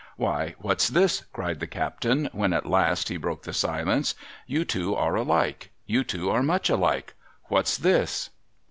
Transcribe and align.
'Why, 0.17 0.55
what's 0.57 0.87
this?' 0.87 1.25
cried 1.31 1.59
the 1.59 1.67
captain, 1.67 2.27
when 2.33 2.53
at 2.53 2.65
last 2.65 3.09
he 3.09 3.17
broke 3.17 3.43
the 3.43 3.53
silence.' 3.53 4.15
You 4.57 4.65
two 4.65 4.95
are 4.95 5.13
alike. 5.15 5.69
You 5.85 6.03
two 6.03 6.31
are 6.31 6.41
much 6.41 6.71
alike! 6.71 7.13
What's 7.49 7.77
this 7.77 8.31